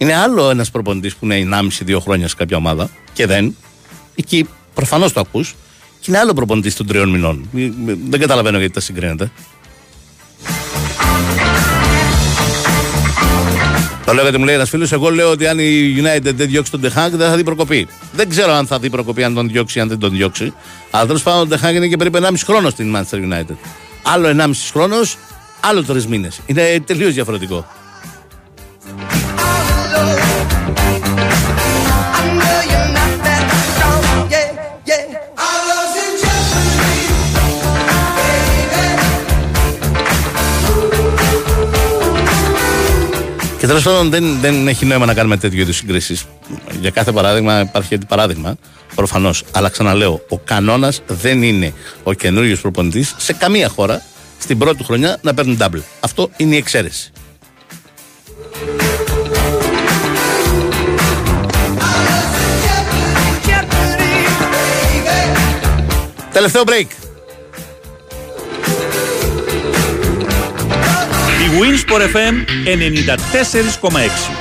[0.02, 3.56] Είναι άλλο ένας προπονητής που είναι 1,5-2 χρόνια σε κάποια ομάδα και δεν.
[4.14, 5.54] Εκεί προφανώς το ακούς.
[6.00, 7.48] Και είναι άλλο προπονητής των τριών μηνών.
[7.56, 7.70] Ε,
[8.08, 9.30] Δεν καταλαβαίνω γιατί τα συγκρίνετε.
[14.04, 14.92] Το λέγατε, μου λέει ένας φίλος.
[14.92, 17.88] Εγώ λέω ότι αν η United δεν διώξει τον Ντεχάκ δεν θα δει προκοπή.
[18.12, 20.52] Δεν ξέρω αν θα δει προκοπή, αν τον διώξει ή αν δεν τον διώξει.
[20.90, 23.56] Αλλά τέλος πάντων ο Ντεχάκ είναι και περίπου 1,5 χρόνος στην Manchester United.
[24.02, 25.16] Άλλο 1,5 χρόνος,
[25.60, 26.40] άλλο τρεις μήνες.
[26.46, 27.66] Είναι τελείως διαφορετικό.
[43.62, 46.24] Και τέλος πάντων δεν, δεν έχει νόημα να κάνουμε τέτοιου είδους συγκρίσεις.
[46.80, 48.56] Για κάθε παράδειγμα υπάρχει παράδειγμα,
[48.94, 49.42] προφανώς.
[49.52, 51.72] Αλλά ξαναλέω, ο κανόνας δεν είναι
[52.02, 54.02] ο καινούριο προπονητής σε καμία χώρα
[54.38, 55.80] στην πρώτη του χρονιά να παίρνει double.
[56.00, 57.12] Αυτό είναι η εξαίρεση.
[66.32, 67.11] Τελευταίο break.
[71.60, 72.34] Winsport FM
[72.66, 74.32] 94,6.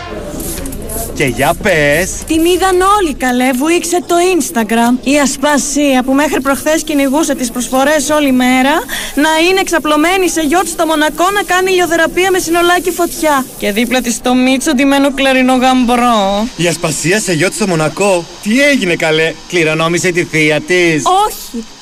[1.13, 5.07] Και για πες Την είδαν όλοι καλέ, βουήξε το Instagram.
[5.07, 8.71] Η Ασπασία που μέχρι προχθές κυνηγούσε τις προσφορές όλη μέρα
[9.15, 13.45] να είναι εξαπλωμένη σε γιότ στο Μονακό να κάνει ηλιοθεραπεία με συνολάκι φωτιά.
[13.57, 16.47] Και δίπλα της το Μίτσο ντυμένο κλαρινό γαμπρό.
[16.55, 21.65] Η Ασπασία σε γιότ στο Μονακό Τι έγινε καλέ; Κληρονόμησε τη θεία της Όχι,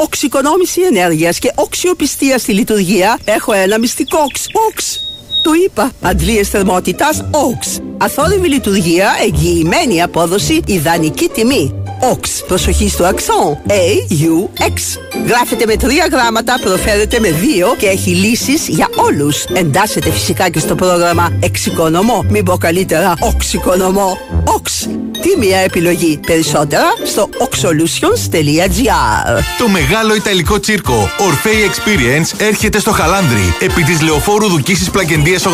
[0.00, 4.46] οξυκονόμηση ενέργειας και οξιοπιστία στη λειτουργία έχω ένα μυστικό οξ.
[4.68, 5.00] Οξ.
[5.42, 5.90] Το είπα.
[6.00, 7.82] Αντλίες θερμότητας OX.
[7.98, 11.74] Αθόρυβη λειτουργία, εγγυημένη απόδοση, ιδανική τιμή.
[12.00, 12.44] OX.
[12.46, 13.58] Προσοχή στο αξόν.
[13.66, 14.98] A-U-X.
[15.26, 19.44] Γράφεται με τρία γράμματα, προφέρεται με δύο και έχει λύσεις για όλους.
[19.44, 22.24] Εντάσσεται φυσικά και στο πρόγραμμα Εξοικονομώ.
[22.28, 24.18] Μην πω καλύτερα Οξοικονομώ.
[24.44, 24.88] OX.
[25.22, 26.20] Τι μία επιλογή.
[26.26, 34.48] Περισσότερα στο oxsolutions.gr Το μεγάλο ιταλικό τσίρκο Orfei Experience έρχεται στο Χαλάνδρι επί της Λεωφόρου
[34.48, 35.48] Δουκίσης Πλακεντίας 87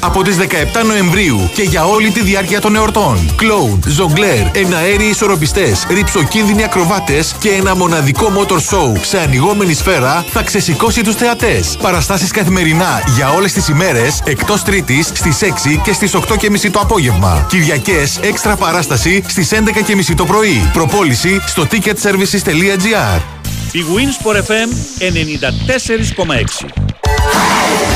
[0.00, 0.42] από τις 17
[0.86, 3.32] Νοεμβρίου και για όλη τη διάρκεια των εορτών.
[3.36, 10.42] Κλόουν, ζογκλέρ, εναέριοι ισορροπιστές, ρηψοκίνδυνοι ακροβάτες και ένα μοναδικό motor show σε ανοιγόμενη σφαίρα θα
[10.42, 11.76] ξεσηκώσει τους θεατές.
[11.82, 17.46] Παραστάσεις καθημερινά για όλες τις ημέρες εκτός Τρίτης στις 6 και στις 8.30 το απόγευμα.
[17.48, 20.70] Κυριακές έξτρα παράσταση στις 11.30 το πρωί.
[20.72, 23.20] Προπόληση στο ticketservices.gr
[23.72, 24.68] Η Winsport FM
[26.66, 27.89] 94,6.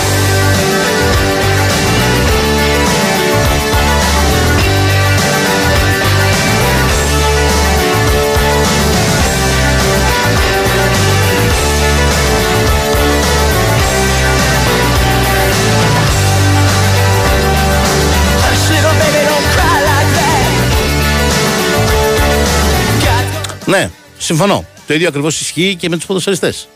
[23.66, 24.64] Ναι, συμφωνώ.
[24.86, 26.68] Το ίδιο ακριβώς ισχύει και με τους ποδοσφαιριστές.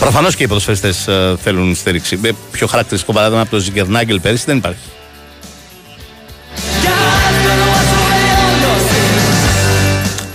[0.00, 1.08] Προφανώς και οι ποδοσφαιριστές
[1.42, 2.16] θέλουν στήριξη.
[2.16, 4.80] Με πιο χαρακτηριστικό παράδειγμα από το Ζιγκερνάγκελ πέρυσι δεν υπάρχει.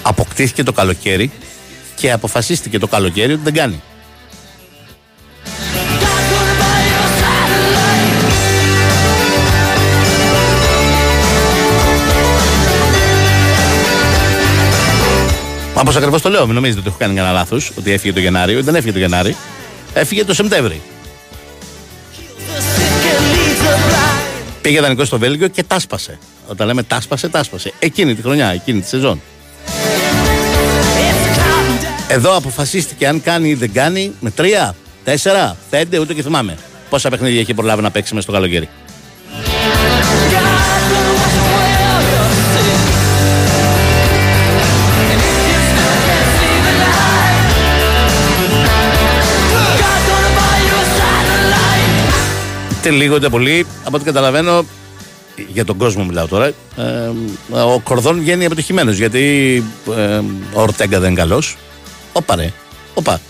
[0.02, 1.32] Αποκτήθηκε το καλοκαίρι
[1.96, 3.82] και αποφασίστηκε το καλοκαίρι ότι δεν κάνει.
[15.84, 18.62] Όπως ακριβώς το λέω, μην νομίζετε ότι έχω κάνει κανένα λάθος, ότι έφυγε το Γενάρη.
[18.62, 19.36] Δεν έφυγε το Γενάρη.
[19.94, 20.82] Έφυγε το Σεπτέμβρη.
[24.62, 26.18] Πήγε δανεικό στο Βέλγιο και τάσπασε.
[26.48, 27.74] Όταν λέμε τάσπασε, τάσπασε.
[27.80, 29.22] Εκείνη τη χρονιά, εκείνη τη σεζόν.
[32.08, 36.58] Εδώ αποφασίστηκε αν κάνει ή δεν κάνει με τρία, τέσσερα, πέντε, ούτε και θυμάμαι
[36.94, 38.70] πόσα παιχνίδια έχει προλάβει να παίξει μέσα στο καλοκαίρι.
[52.84, 54.66] Είτε λίγο είτε πολύ, από ό,τι καταλαβαίνω,
[55.48, 56.54] για τον κόσμο μιλάω τώρα, ε,
[57.52, 59.64] ο Κορδόν βγαίνει αποτυχημένος γιατί
[59.98, 60.18] ε,
[60.54, 61.58] ο Ορτέγκα δεν είναι καλός.
[62.14, 62.52] Όπα ρε,
[62.94, 63.22] όπα.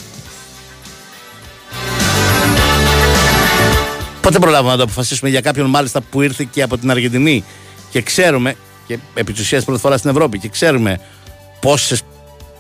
[4.22, 7.44] Πότε προλάβουμε να το αποφασίσουμε για κάποιον μάλιστα που ήρθε και από την Αργεντινή;
[7.92, 8.56] Και ξέρουμε,
[8.88, 11.00] και επί της ουσίας πρώτη φορά στην Ευρώπη, και ξέρουμε
[11.60, 12.02] πόσες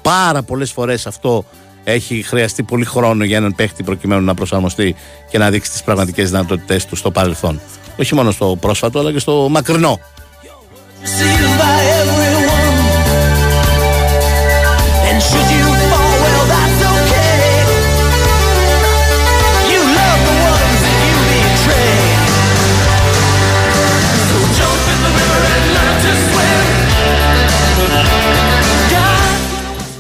[0.02, 1.46] πάρα πολλές φορές αυτό
[1.84, 4.96] έχει χρειαστεί πολύ χρόνο για έναν παίχτη προκειμένου να προσαρμοστεί
[5.30, 7.62] και να δείξει τις πραγματικές δυνατότητέ του στο παρελθόν.
[8.00, 10.00] Όχι μόνο στο πρόσφατο, αλλά και στο μακρινό.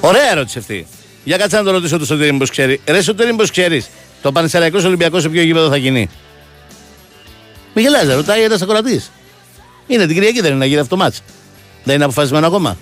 [0.05, 0.87] Ωραία ερώτηση αυτή.
[1.23, 2.81] Για κάτσε να το ρωτήσω το Σωτήρι μήπως ξέρει.
[2.85, 3.89] Ρε Σωτήρι μήπως ξέρεις.
[4.21, 6.09] Το Πανσερραϊκός Ολυμπιακός σε ποιο γήπεδο θα γίνει;
[7.73, 9.11] Μη γελάς, ρε, ρωτάει ένας ακροατής.
[9.87, 11.21] Είναι την Κυριακή δεν είναι να γίνει αυτό το ματς.
[11.83, 12.77] Δεν είναι αποφασισμένο ακόμα.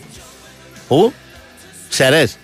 [0.87, 1.13] Πού;
[1.89, 2.37] Σέρρες.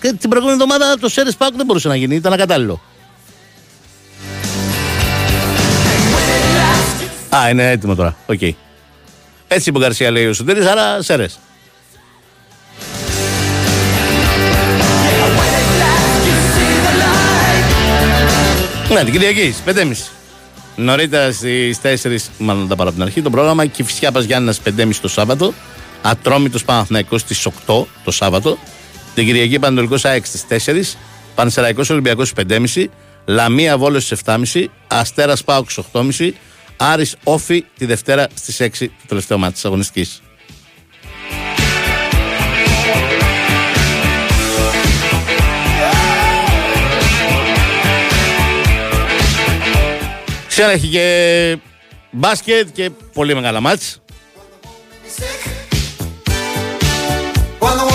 [0.00, 2.82] Και την προηγούμενη εβδομάδα το Σέρρες ΠΑΟΚ δεν μπορούσε να γίνει, ήταν ακατάλληλο.
[7.36, 8.16] Α, είναι έτοιμο τώρα.
[8.26, 8.40] Οκ.
[9.48, 11.38] Έτσι είπε ο Γκαρσία λέει ο Σωτήρης, άρα Σέρρες.
[18.92, 19.92] Ναι, την Κυριακή, 5.30.
[20.76, 24.54] Νωρίτερα στις 4, μάλλον τα πάρω από την αρχή, το πρόγραμμα και φυσικά πας Γιάννα
[24.64, 25.52] 5.30 το Σάββατο.
[26.02, 28.58] Ατρόμητος Παναθυναϊκό στις 8 το Σάββατο.
[29.14, 30.96] Την Κυριακή Πανατολικό ΑΕΚ στις 4.
[31.34, 32.84] Πανσεραϊκός Ολυμπιακός 5.30.
[33.24, 34.64] Λαμία Βόλος στις 7.30.
[34.86, 36.32] Αστέρας Πάουξ 8.30.
[36.76, 40.22] Άρης Όφη τη Δευτέρα στις 6 το τελευταίο μάτι της αγωνιστικής.
[50.56, 51.58] Σήμερα έχει και
[52.10, 54.00] μπάσκετ και πολύ μεγάλα μάτς.
[57.60, 57.86] When the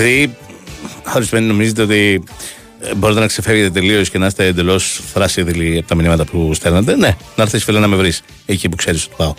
[0.00, 0.36] Επειδή
[1.14, 2.22] ορισμένοι νομίζετε ότι
[2.80, 6.96] ε, μπορείτε να ξεφεύγετε τελείως και να είστε εντελώς θράσιδηλοι από τα μηνύματα που στέλνετε,
[6.96, 9.34] ναι, να έρθεις φίλε να με βρεις εκεί που ξέρεις ότι πάω.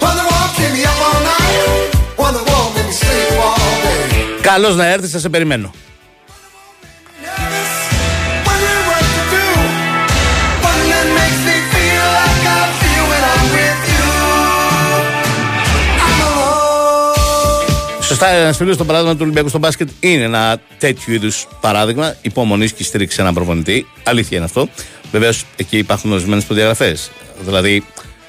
[0.00, 1.56] When the wall keep me up all night.
[2.20, 4.40] When the wall made me sleep all day.
[4.42, 5.70] Καλώς να έρθεις, θα σε περιμένω.
[18.06, 22.72] Σωστά, ένας φίλος στο παράδειγμα του Ολυμπιακού στο μπάσκετ είναι ένα τέτοιο είδους παράδειγμα υπομονής
[22.72, 23.86] και στήριξη σε έναν προπονητή.
[24.02, 24.68] Αλήθεια είναι αυτό.
[25.10, 27.10] Βεβαίως εκεί υπάρχουν ορισμένες προδιαγραφές.
[27.44, 27.84] Δηλαδή,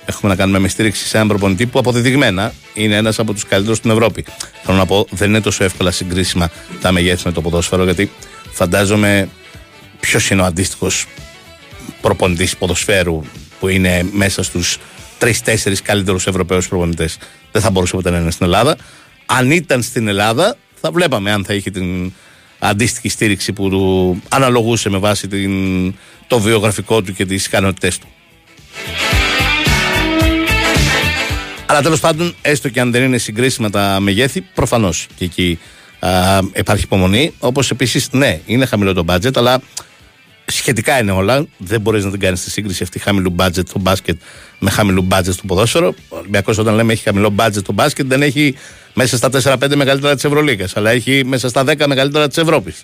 [0.05, 3.77] έχουμε να κάνουμε με στήριξη σε έναν προπονητή που αποδεδειγμένα είναι ένας από τους καλύτερους
[3.77, 4.25] στην Ευρώπη.
[4.63, 6.49] Θέλω να πω, δεν είναι τόσο εύκολα συγκρίσιμα
[6.81, 8.11] τα μεγέθη με το ποδόσφαιρο, γιατί
[8.51, 9.29] φαντάζομαι
[9.99, 11.05] ποιος είναι ο αντίστοιχος
[12.01, 13.21] προπονητής ποδοσφαίρου
[13.59, 14.77] που είναι μέσα στους
[15.17, 17.17] τρει-τέσσερι καλύτερους Ευρωπαίους προπονητές.
[17.51, 18.75] Δεν θα μπορούσε ποτέ να είναι στην Ελλάδα.
[19.25, 22.13] Αν ήταν στην Ελλάδα, θα βλέπαμε αν θα είχε την
[22.59, 25.93] αντίστοιχη στήριξη που του αναλογούσε με βάση την,
[26.27, 28.07] το βιογραφικό του και τις ικανότητές του.
[31.65, 35.59] Αλλά τέλος πάντων, έστω και αν δεν είναι συγκρίσιμα τα μεγέθη, προφανώς και εκεί
[35.99, 37.33] α, υπάρχει υπομονή.
[37.39, 39.61] Όπως επίσης, ναι, είναι χαμηλό το budget, αλλά
[40.45, 41.45] σχετικά είναι όλα.
[41.57, 44.21] Δεν μπορείς να την κάνεις τη σύγκριση αυτή χαμηλού budget στο μπάσκετ
[44.59, 45.93] με χαμηλού budget στο ποδόσφαιρο.
[46.09, 48.55] Ο Ολυμπιακός, όταν λέμε έχει χαμηλό budget στο μπάσκετ, δεν έχει
[48.97, 52.83] μέσα στα 4-5 μεγαλύτερα της Ευρωλίγα, αλλά έχει μέσα στα 10 μεγαλύτερα της Ευρώπης.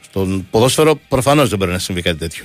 [0.00, 2.44] Στον ποδόσφαιρο προφανώς δεν μπορεί να συμβεί κάτι τέτοιο.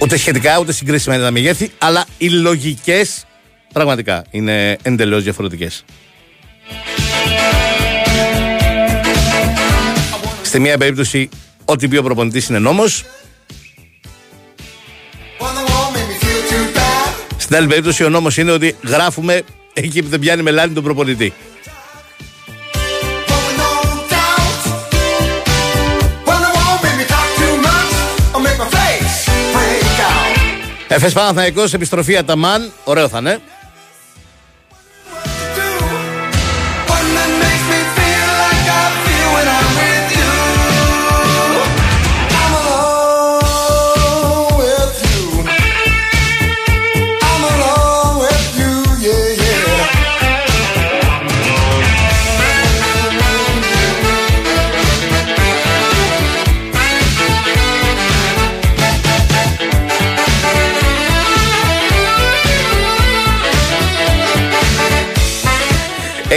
[0.00, 3.24] Ούτε σχετικά, ούτε συγκρίσιμα είναι τα μεγέθη, αλλά οι λογικές
[3.72, 5.84] πραγματικά είναι εντελώς διαφορετικές.
[10.42, 11.28] Στη μία περίπτωση,
[11.64, 13.04] ό,τι πει ο προπονητής είναι νόμος.
[17.44, 19.42] Στην άλλη περίπτωση, ο νόμος είναι ότι γράφουμε
[19.72, 21.32] εκεί που δεν πιάνει μελάνη τον προπονητή.
[26.24, 27.92] When the wall made me talk too much
[28.34, 29.14] or make my face
[29.54, 30.38] break out.
[30.88, 32.72] Εφές Παναθηναϊκός, επιστροφή Αταμάν.
[32.84, 33.40] Ωραίο θα είναι.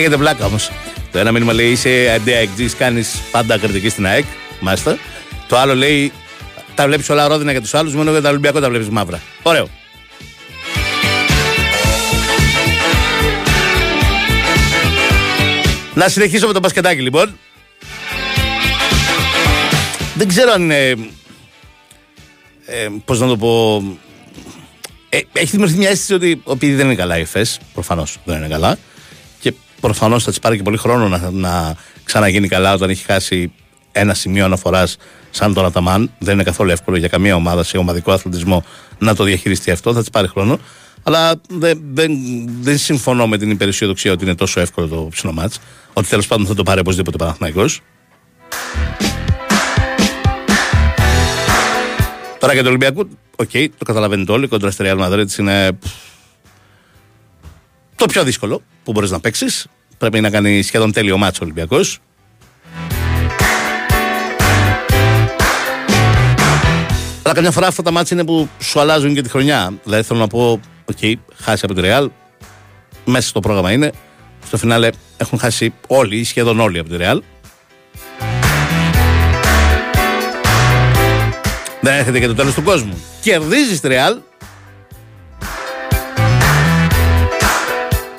[0.08, 0.72] Έχετε βλάκα όμως.
[1.12, 4.26] Το ένα μήνυμα λέει είσαι αντιαεκτζή, κάνεις πάντα κριτική στην ΑΕΚ.
[4.60, 4.98] Μάλιστα.
[5.48, 6.12] Το άλλο λέει
[6.76, 9.22] τα βλέπεις όλα ρόδινα για τους άλλους, μόνο για τα Ολυμπιακό τα βλέπεις μαύρα.
[9.44, 9.70] Ωραίο.
[15.94, 17.38] Να συνεχίσω με το μπασκετάκι λοιπόν.
[20.16, 20.90] Δεν ξέρω αν είναι.
[22.66, 23.84] Ε, Πώς να το πω.
[25.10, 27.60] Ε, έχει δημιουργηθεί μια αίσθηση ότι ο παιδί δεν είναι καλά η ΕΦΕΣ.
[27.74, 28.78] Προφανώς δεν είναι καλά.
[29.78, 33.52] Και προφανώς θα της πάρει και πολύ χρόνο να, να ξαναγίνει καλά όταν έχει χάσει
[33.92, 34.98] ένα σημείο αναφοράς
[35.30, 36.12] σαν τον Αταμάν.
[36.20, 38.64] Δεν είναι καθόλου εύκολο για καμία ομάδα σε ομαδικό αθλητισμό
[38.98, 39.94] να το διαχειριστεί αυτό.
[39.94, 40.60] Θα της πάρει χρόνο.
[41.04, 42.12] Αλλά δεν, δεν,
[42.62, 45.60] δεν συμφωνώ με την υπεραισιοδοξία ότι είναι τόσο εύκολο το ψινό μάτς.
[45.94, 47.82] Ότι τέλος πάντων θα το πάρει οπωσδήποτε ο Παναθηναϊκός.
[52.40, 54.48] Τώρα για το Ολυμπιακό, οκ, το καταλαβαίνετε όλοι.
[54.48, 55.90] Κόντρα στη Real Madrid είναι πφ,
[57.98, 59.68] το πιο δύσκολο που μπορείς να παίξεις.
[59.98, 62.00] Πρέπει να κάνει σχεδόν τέλειο ματς ο Ολυμπιακός.
[67.24, 69.74] Αλλά καμιά φορά αυτά τα ματς είναι που σου αλλάζουν και τη χρονιά.
[69.84, 72.08] Δηλαδή θέλω να πω, οκ, χάσει από τη Real.
[73.06, 73.92] Μέσα στο πρόγραμμα είναι.
[74.46, 77.20] Στο φινάλε έχουν χάσει όλοι, ή σχεδόν όλοι από τη Real.
[81.82, 83.04] Δεν έρχεται και το τέλος του κόσμου.
[83.22, 84.18] Κερδίζεις τη Real.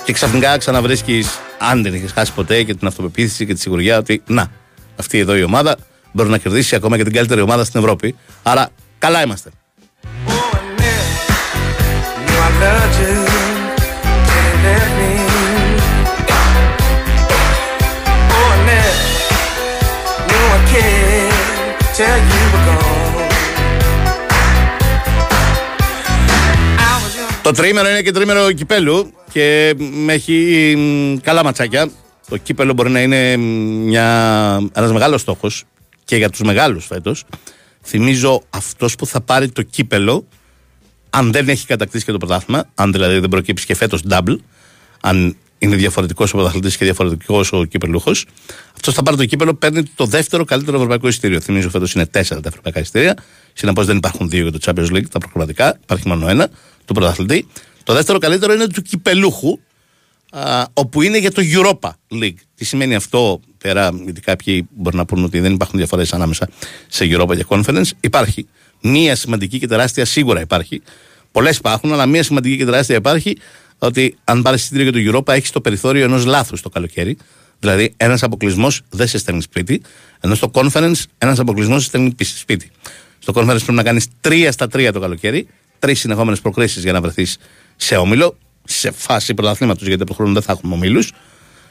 [0.09, 1.28] Και ξαφνικά ξαναβρίσκεις,
[1.59, 4.50] αν δεν έχει χάσει ποτέ, και την αυτοπεποίθηση και τη σιγουριά ότι να,
[4.96, 5.76] αυτή εδώ η ομάδα
[6.12, 8.16] μπορεί να κερδίσει ακόμα και την καλύτερη ομάδα στην Ευρώπη.
[8.42, 9.50] Άρα καλά είμαστε.
[12.26, 13.16] Knew I loved you,
[14.28, 15.11] didn't let me.
[18.36, 19.00] Oh, Annette,
[20.28, 22.96] knew I cared till you were gone.
[27.42, 29.74] Το τρίμερο είναι και τρίμερο κυπέλου και
[30.04, 31.90] με έχει μ, καλά ματσάκια.
[32.28, 35.64] Το κύπελο μπορεί να είναι μια, ένας μεγάλος στόχος
[36.04, 37.24] και για τους μεγάλους φέτος.
[37.82, 40.26] Θυμίζω αυτός που θα πάρει το κύπελο
[41.10, 44.36] αν δεν έχει κατακτήσει και το πρωτάθλημα, αν δηλαδή δεν προκύψει και φέτος double,
[45.00, 48.26] αν είναι διαφορετικός ο πρωταθλητής και διαφορετικός ο κύπελούχος.
[48.74, 51.40] Αυτός θα πάρει το κύπελο, παίρνει το δεύτερο καλύτερο ευρωπαϊκό εισιτήριο.
[51.40, 53.16] Θυμίζω φέτος είναι τέσσερα τα ευρωπαϊκά εισιτήρια.
[53.52, 55.78] Συνεπώς δεν υπάρχουν δύο για το Champions League, τα προκριματικά.
[55.82, 56.48] Υπάρχει μόνο ένα,
[56.84, 57.46] του πρωταθλητή.
[57.89, 59.59] Το δεύτερο καλύτερο είναι του κυπελούχου,
[60.30, 62.34] α, όπου είναι για το Europa League.
[62.55, 66.49] Τι σημαίνει αυτό, πέρα, γιατί κάποιοι μπορεί να πούνε ότι δεν υπάρχουν διαφορές ανάμεσα
[66.89, 67.91] σε Europa και Conference.
[68.01, 68.47] Υπάρχει
[68.80, 70.82] μία σημαντική και τεράστια, σίγουρα υπάρχει.
[71.32, 73.36] Πολλές υπάρχουν, αλλά μία σημαντική και τεράστια υπάρχει
[73.78, 77.16] ότι αν πάρεις εισιτήριο για το Europa, έχεις το περιθώριο ενός λάθους το καλοκαίρι.
[77.59, 79.82] Δηλαδή, ένας αποκλεισμός δεν σε στέλνει σπίτι,
[80.20, 82.70] ενώ στο conference ένας αποκλεισμός σε στέλνει πίσω σπίτι.
[83.18, 85.47] Στο conference πρέπει να κάνεις 3 στα 3 το καλοκαίρι,
[85.78, 87.39] τρεις συνεχόμενες προκρίσεις για να βρεθείς
[87.80, 91.12] σε όμιλο, σε φάση πρωταθλήματος, γιατί από χρόνο δεν θα έχουμε ομίλους.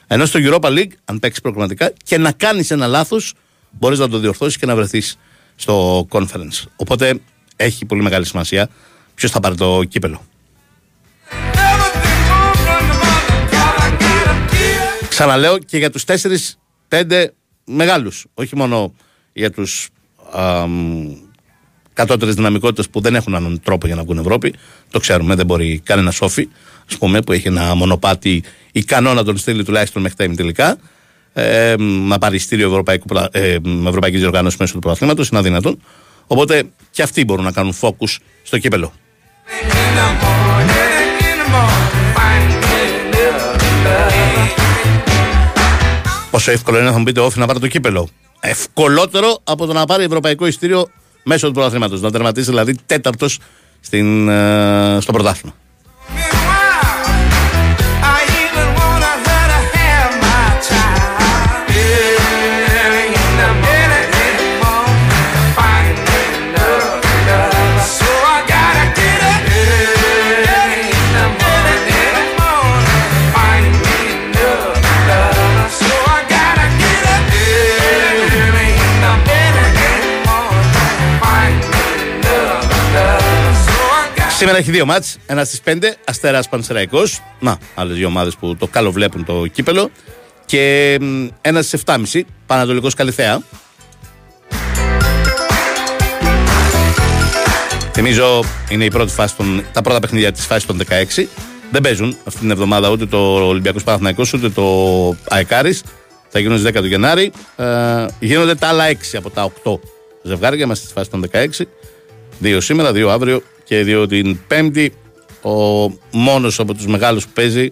[0.07, 3.33] Ενώ στο Europa League, αν παίξεις προγραμματικά και να κάνεις ένα λάθος,
[3.71, 5.17] μπορείς να το διορθώσεις και να βρεθείς
[5.55, 6.63] στο conference.
[6.75, 7.19] Οπότε
[7.55, 8.69] έχει πολύ μεγάλη σημασία
[9.15, 10.25] ποιος θα πάρει το κύπελο.
[15.09, 16.03] Ξαναλέω και για τους
[16.89, 17.27] 4-5
[17.65, 18.93] μεγάλους, όχι μόνο
[19.33, 19.89] για τους
[20.31, 21.15] αμ,
[21.97, 24.53] κατώτερες δυναμικότητες που δεν έχουν άλλον τρόπο για να βγουν Ευρώπη.
[24.91, 26.47] Το ξέρουμε, δεν μπορεί κανένα σόφι,
[26.89, 30.77] ας πούμε, που έχει ένα μονοπάτι ικανό να τον στείλει τουλάχιστον μέχρι τα ημιτελικά.
[31.33, 35.81] Ε, να πάρει στήριο ευρωπαϊκού, πρωτα- ε, ευρωπαϊκής διοργάνωσης μέσω του πρωταθλήματος, είναι αδύνατον.
[36.27, 38.93] Οπότε και αυτοί μπορούν να κάνουν focus στο κύπελο.
[46.31, 48.09] Πόσο εύκολο είναι να μου πείτε όφη να πάρει το κύπελο.
[48.39, 50.89] Ευκολότερο από το να πάρει ευρωπαϊκό ειστήριο
[51.27, 51.97] μέσω του πρωταθλήματο.
[51.99, 53.39] Να τερματίσει δηλαδή τέταρτος
[53.79, 55.55] στην, ε, στο πρωτάθλημα.
[84.47, 88.67] Σήμερα έχει δύο μάτς, ένα στις 5, Αστέρας Πανσεραϊκός, να, άλλες δύο ομάδες που το
[88.67, 89.89] καλοβλέπουν το κύπελο
[90.45, 93.41] και μ, ένα στις 7.30, Πανατολικός Καλυθέα.
[97.93, 101.27] Θυμίζω είναι η πρώτη φάση των, τα πρώτα παιχνίδια της φάσης των 16.
[101.71, 104.63] Δεν παίζουν αυτή την εβδομάδα ούτε το Ολυμπιακός Παναθηναϊκός ούτε το
[105.29, 105.83] Αεκάρης.
[106.29, 107.31] Θα γίνουν στις 10 του Γενάρη.
[107.55, 109.79] Ε, γίνονται τα άλλα 6 από τα 8
[110.23, 110.63] ζευγάρια.
[110.63, 111.67] Είμαστε στη φάση των 16.
[112.39, 114.93] Δύο σήμερα, δύο αύριο και δύο την Πέμπτη.
[115.41, 115.51] Ο
[116.11, 117.69] μόνος από τους μεγάλους που παίζει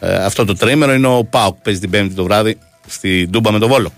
[0.00, 3.52] ε, αυτό το τρίμερο είναι ο Πάοκ που παίζει την Πέμπτη το βράδυ στη Ντούμπα
[3.52, 3.92] με τον Βόλο.